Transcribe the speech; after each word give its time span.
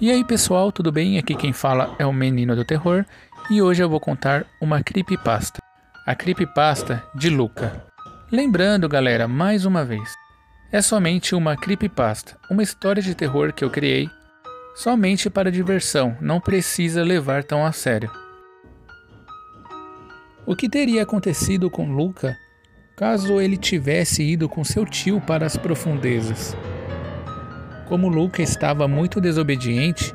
E 0.00 0.10
aí 0.10 0.24
pessoal, 0.24 0.72
tudo 0.72 0.90
bem? 0.90 1.18
Aqui 1.18 1.36
quem 1.36 1.52
fala 1.52 1.94
é 2.00 2.04
o 2.04 2.12
Menino 2.12 2.56
do 2.56 2.64
Terror 2.64 3.04
e 3.48 3.62
hoje 3.62 3.82
eu 3.82 3.88
vou 3.88 4.00
contar 4.00 4.44
uma 4.60 4.82
creepypasta. 4.82 5.60
A 6.04 6.16
creepypasta 6.16 7.02
de 7.14 7.30
Luca. 7.30 7.86
Lembrando, 8.30 8.88
galera, 8.88 9.28
mais 9.28 9.64
uma 9.64 9.84
vez, 9.84 10.12
é 10.72 10.82
somente 10.82 11.32
uma 11.34 11.56
creepypasta, 11.56 12.36
uma 12.50 12.62
história 12.62 13.00
de 13.00 13.14
terror 13.14 13.52
que 13.52 13.64
eu 13.64 13.70
criei 13.70 14.10
somente 14.74 15.30
para 15.30 15.52
diversão, 15.52 16.16
não 16.20 16.40
precisa 16.40 17.04
levar 17.04 17.44
tão 17.44 17.64
a 17.64 17.70
sério. 17.70 18.10
O 20.44 20.56
que 20.56 20.68
teria 20.68 21.04
acontecido 21.04 21.70
com 21.70 21.92
Luca 21.92 22.36
caso 22.96 23.40
ele 23.40 23.56
tivesse 23.56 24.24
ido 24.24 24.48
com 24.48 24.64
seu 24.64 24.84
tio 24.84 25.20
para 25.20 25.46
as 25.46 25.56
profundezas? 25.56 26.56
Como 27.86 28.08
Luca 28.08 28.42
estava 28.42 28.88
muito 28.88 29.20
desobediente, 29.20 30.14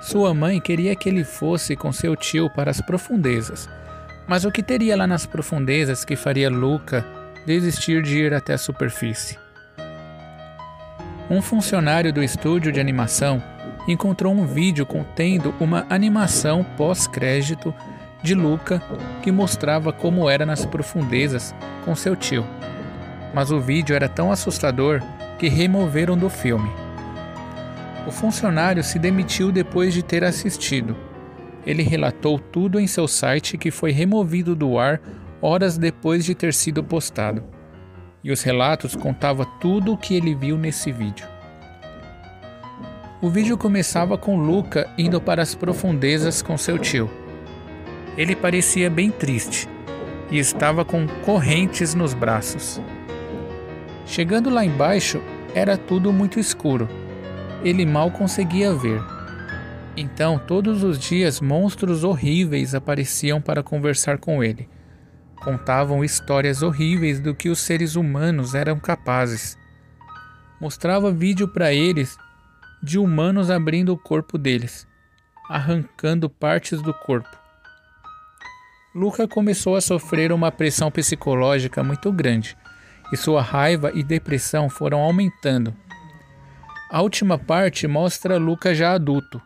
sua 0.00 0.32
mãe 0.32 0.58
queria 0.58 0.96
que 0.96 1.08
ele 1.08 1.22
fosse 1.22 1.76
com 1.76 1.92
seu 1.92 2.16
tio 2.16 2.48
para 2.48 2.70
as 2.70 2.80
profundezas. 2.80 3.68
Mas 4.26 4.44
o 4.44 4.50
que 4.50 4.62
teria 4.62 4.96
lá 4.96 5.06
nas 5.06 5.26
profundezas 5.26 6.04
que 6.04 6.16
faria 6.16 6.48
Luca 6.48 7.04
desistir 7.46 8.02
de 8.02 8.18
ir 8.18 8.32
até 8.32 8.54
a 8.54 8.58
superfície? 8.58 9.38
Um 11.28 11.42
funcionário 11.42 12.12
do 12.12 12.22
estúdio 12.22 12.72
de 12.72 12.80
animação 12.80 13.42
encontrou 13.86 14.32
um 14.32 14.46
vídeo 14.46 14.86
contendo 14.86 15.54
uma 15.60 15.86
animação 15.90 16.64
pós-crédito 16.76 17.74
de 18.22 18.34
Luca 18.34 18.82
que 19.22 19.30
mostrava 19.30 19.92
como 19.92 20.28
era 20.28 20.46
nas 20.46 20.64
profundezas 20.64 21.54
com 21.84 21.94
seu 21.94 22.16
tio. 22.16 22.46
Mas 23.34 23.50
o 23.50 23.60
vídeo 23.60 23.94
era 23.94 24.08
tão 24.08 24.32
assustador 24.32 25.02
que 25.38 25.48
removeram 25.48 26.16
do 26.16 26.28
filme. 26.28 26.70
O 28.06 28.10
funcionário 28.10 28.82
se 28.82 28.98
demitiu 28.98 29.52
depois 29.52 29.92
de 29.92 30.02
ter 30.02 30.24
assistido. 30.24 30.96
Ele 31.66 31.82
relatou 31.82 32.38
tudo 32.38 32.80
em 32.80 32.86
seu 32.86 33.06
site 33.06 33.58
que 33.58 33.70
foi 33.70 33.92
removido 33.92 34.56
do 34.56 34.78
ar 34.78 35.00
horas 35.42 35.76
depois 35.76 36.24
de 36.24 36.34
ter 36.34 36.54
sido 36.54 36.82
postado. 36.82 37.44
E 38.24 38.30
os 38.30 38.42
relatos 38.42 38.96
contavam 38.96 39.46
tudo 39.60 39.92
o 39.92 39.98
que 39.98 40.14
ele 40.14 40.34
viu 40.34 40.56
nesse 40.56 40.90
vídeo. 40.90 41.26
O 43.20 43.28
vídeo 43.28 43.56
começava 43.58 44.16
com 44.16 44.38
Luca 44.38 44.88
indo 44.96 45.20
para 45.20 45.42
as 45.42 45.54
profundezas 45.54 46.40
com 46.40 46.56
seu 46.56 46.78
tio. 46.78 47.10
Ele 48.16 48.34
parecia 48.34 48.88
bem 48.88 49.10
triste 49.10 49.68
e 50.30 50.38
estava 50.38 50.86
com 50.86 51.06
correntes 51.24 51.94
nos 51.94 52.14
braços. 52.14 52.80
Chegando 54.06 54.48
lá 54.48 54.64
embaixo, 54.64 55.20
era 55.54 55.76
tudo 55.76 56.12
muito 56.12 56.40
escuro 56.40 56.88
ele 57.62 57.84
mal 57.84 58.10
conseguia 58.10 58.72
ver. 58.74 59.02
Então, 59.96 60.38
todos 60.38 60.82
os 60.82 60.98
dias, 60.98 61.40
monstros 61.40 62.04
horríveis 62.04 62.74
apareciam 62.74 63.40
para 63.40 63.62
conversar 63.62 64.18
com 64.18 64.42
ele. 64.42 64.68
Contavam 65.42 66.04
histórias 66.04 66.62
horríveis 66.62 67.20
do 67.20 67.34
que 67.34 67.48
os 67.48 67.60
seres 67.60 67.96
humanos 67.96 68.54
eram 68.54 68.78
capazes. 68.78 69.58
Mostrava 70.60 71.10
vídeo 71.10 71.48
para 71.48 71.72
eles 71.72 72.16
de 72.82 72.98
humanos 72.98 73.50
abrindo 73.50 73.92
o 73.92 73.98
corpo 73.98 74.38
deles, 74.38 74.86
arrancando 75.48 76.30
partes 76.30 76.80
do 76.80 76.94
corpo. 76.94 77.28
Luca 78.94 79.28
começou 79.28 79.76
a 79.76 79.80
sofrer 79.80 80.32
uma 80.32 80.50
pressão 80.50 80.90
psicológica 80.90 81.82
muito 81.82 82.10
grande, 82.10 82.56
e 83.12 83.16
sua 83.16 83.42
raiva 83.42 83.90
e 83.94 84.02
depressão 84.02 84.68
foram 84.68 85.00
aumentando. 85.00 85.74
A 86.90 87.02
última 87.02 87.38
parte 87.38 87.86
mostra 87.86 88.36
Luca 88.36 88.74
já 88.74 88.92
adulto, 88.92 89.40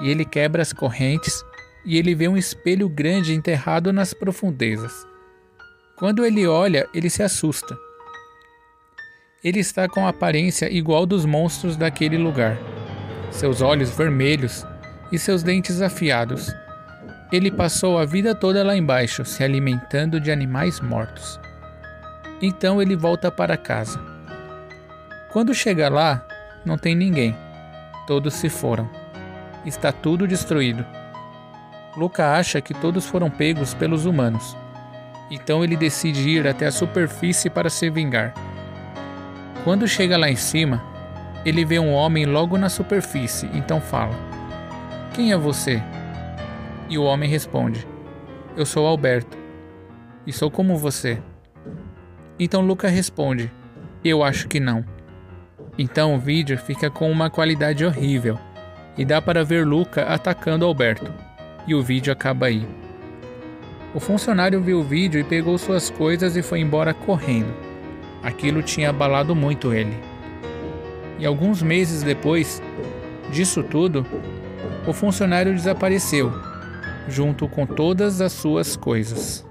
e 0.00 0.10
ele 0.10 0.24
quebra 0.24 0.60
as 0.60 0.72
correntes 0.72 1.44
e 1.84 1.96
ele 1.96 2.14
vê 2.14 2.26
um 2.26 2.36
espelho 2.36 2.88
grande 2.88 3.34
enterrado 3.34 3.92
nas 3.92 4.12
profundezas. 4.12 5.06
Quando 5.96 6.24
ele 6.24 6.46
olha, 6.46 6.88
ele 6.92 7.08
se 7.08 7.22
assusta. 7.22 7.76
Ele 9.42 9.60
está 9.60 9.88
com 9.88 10.04
a 10.04 10.10
aparência 10.10 10.70
igual 10.70 11.06
dos 11.06 11.24
monstros 11.24 11.76
daquele 11.76 12.18
lugar. 12.18 12.58
Seus 13.30 13.62
olhos 13.62 13.90
vermelhos 13.90 14.66
e 15.12 15.18
seus 15.18 15.42
dentes 15.42 15.80
afiados. 15.80 16.52
Ele 17.32 17.50
passou 17.50 17.98
a 17.98 18.04
vida 18.04 18.34
toda 18.34 18.64
lá 18.64 18.76
embaixo, 18.76 19.24
se 19.24 19.44
alimentando 19.44 20.20
de 20.20 20.32
animais 20.32 20.80
mortos. 20.80 21.38
Então 22.42 22.82
ele 22.82 22.96
volta 22.96 23.30
para 23.30 23.56
casa. 23.56 24.00
Quando 25.32 25.54
chega 25.54 25.88
lá, 25.88 26.26
não 26.64 26.76
tem 26.76 26.94
ninguém. 26.94 27.36
Todos 28.06 28.34
se 28.34 28.48
foram. 28.48 28.88
Está 29.64 29.92
tudo 29.92 30.26
destruído. 30.26 30.84
Luca 31.96 32.32
acha 32.32 32.60
que 32.60 32.74
todos 32.74 33.06
foram 33.06 33.30
pegos 33.30 33.74
pelos 33.74 34.06
humanos. 34.06 34.56
Então 35.30 35.62
ele 35.62 35.76
decide 35.76 36.28
ir 36.28 36.46
até 36.46 36.66
a 36.66 36.72
superfície 36.72 37.48
para 37.48 37.70
se 37.70 37.88
vingar. 37.90 38.34
Quando 39.64 39.86
chega 39.86 40.16
lá 40.16 40.28
em 40.28 40.36
cima, 40.36 40.82
ele 41.44 41.64
vê 41.64 41.78
um 41.78 41.92
homem 41.92 42.26
logo 42.26 42.58
na 42.58 42.68
superfície, 42.68 43.48
então 43.52 43.80
fala: 43.80 44.14
Quem 45.14 45.32
é 45.32 45.36
você? 45.36 45.82
E 46.88 46.98
o 46.98 47.04
homem 47.04 47.28
responde: 47.28 47.86
Eu 48.56 48.66
sou 48.66 48.86
Alberto. 48.86 49.38
E 50.26 50.32
sou 50.32 50.50
como 50.50 50.76
você. 50.76 51.22
Então 52.38 52.60
Luca 52.60 52.88
responde: 52.88 53.52
Eu 54.04 54.22
acho 54.22 54.48
que 54.48 54.58
não. 54.58 54.84
Então 55.82 56.14
o 56.14 56.18
vídeo 56.18 56.58
fica 56.58 56.90
com 56.90 57.10
uma 57.10 57.30
qualidade 57.30 57.86
horrível 57.86 58.38
e 58.98 59.02
dá 59.02 59.22
para 59.22 59.42
ver 59.42 59.66
Luca 59.66 60.02
atacando 60.02 60.66
Alberto. 60.66 61.10
E 61.66 61.74
o 61.74 61.82
vídeo 61.82 62.12
acaba 62.12 62.48
aí. 62.48 62.68
O 63.94 63.98
funcionário 63.98 64.60
viu 64.60 64.80
o 64.80 64.84
vídeo 64.84 65.18
e 65.18 65.24
pegou 65.24 65.56
suas 65.56 65.88
coisas 65.88 66.36
e 66.36 66.42
foi 66.42 66.60
embora 66.60 66.92
correndo. 66.92 67.54
Aquilo 68.22 68.62
tinha 68.62 68.90
abalado 68.90 69.34
muito 69.34 69.72
ele. 69.72 69.96
E 71.18 71.24
alguns 71.24 71.62
meses 71.62 72.02
depois 72.02 72.62
disso 73.32 73.62
tudo, 73.62 74.04
o 74.86 74.92
funcionário 74.92 75.54
desapareceu, 75.54 76.30
junto 77.08 77.48
com 77.48 77.64
todas 77.64 78.20
as 78.20 78.32
suas 78.32 78.76
coisas. 78.76 79.49